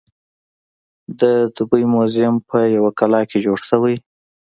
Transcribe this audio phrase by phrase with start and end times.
[1.19, 1.21] د
[1.55, 3.95] دوبۍ موزیم په یوه کلا کې جوړ شوی.